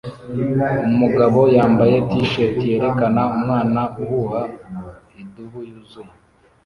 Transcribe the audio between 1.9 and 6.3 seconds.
t-shirt yerekana umwana uhuha idubu yuzuye